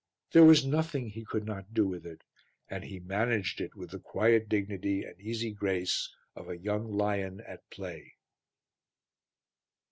[0.31, 2.23] There was nothing he could not do with it,
[2.67, 7.39] and he managed it with the quiet dignity and easy grace of a young lion
[7.41, 8.15] at play.